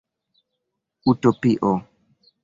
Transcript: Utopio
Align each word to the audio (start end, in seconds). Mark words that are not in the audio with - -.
Utopio 1.11 1.69